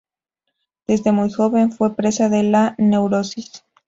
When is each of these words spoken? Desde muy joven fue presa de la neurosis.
Desde 0.87 1.11
muy 1.11 1.31
joven 1.31 1.71
fue 1.71 1.95
presa 1.95 2.27
de 2.27 2.41
la 2.41 2.73
neurosis. 2.79 3.63